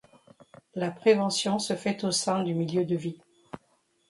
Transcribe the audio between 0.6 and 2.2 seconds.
La prévention se fait au